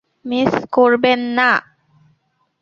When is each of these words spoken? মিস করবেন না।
মিস 0.25 0.53
করবেন 0.71 1.19
না। 1.37 1.51